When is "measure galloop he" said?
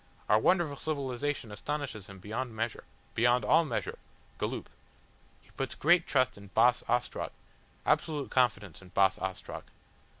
3.65-5.51